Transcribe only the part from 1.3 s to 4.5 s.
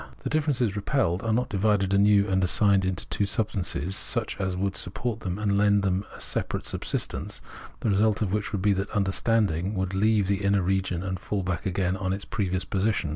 not divided anew and assigned to two substances such